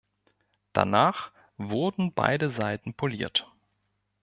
[0.73, 3.51] Danach wurden beide Seiten poliert.